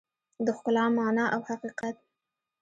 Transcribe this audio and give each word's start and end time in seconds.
د 0.45 0.47
ښکلا 0.57 0.85
مانا 0.97 1.25
او 1.35 1.41
حقیقت 1.49 1.95